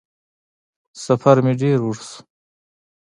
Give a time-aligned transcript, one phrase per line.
[1.05, 2.17] سفر مې ډېر اوږد شو